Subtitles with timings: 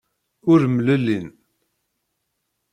[0.51, 1.27] Ur mlellin.